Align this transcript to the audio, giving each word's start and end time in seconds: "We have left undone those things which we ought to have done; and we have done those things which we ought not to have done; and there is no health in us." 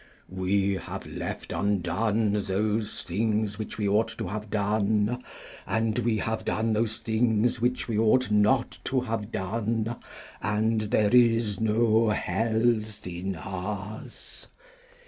"We 0.31 0.73
have 0.77 1.05
left 1.05 1.51
undone 1.51 2.33
those 2.33 3.03
things 3.03 3.59
which 3.59 3.77
we 3.77 3.87
ought 3.87 4.07
to 4.17 4.25
have 4.29 4.49
done; 4.49 5.23
and 5.67 5.99
we 5.99 6.17
have 6.17 6.43
done 6.43 6.73
those 6.73 6.97
things 6.97 7.61
which 7.61 7.87
we 7.87 7.99
ought 7.99 8.31
not 8.31 8.79
to 8.85 9.01
have 9.01 9.31
done; 9.31 9.95
and 10.41 10.81
there 10.81 11.11
is 11.15 11.59
no 11.59 12.09
health 12.09 13.05
in 13.05 13.35
us." 13.35 14.47